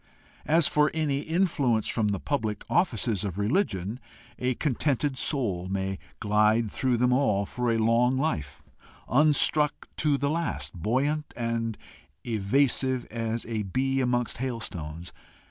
[0.47, 3.99] As for any influence from the public offices of religion,
[4.39, 8.63] a contented soul may glide through them all for a long life,
[9.07, 11.77] unstruck to the last, buoyant and
[12.25, 15.13] evasive as a bee amongst hailstones.